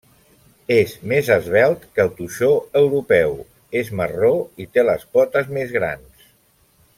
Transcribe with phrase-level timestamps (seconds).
[0.75, 2.49] És més esvelt que el toixó
[2.81, 3.37] europeu,
[3.83, 4.33] és marró
[4.67, 6.27] i té les potes més grans.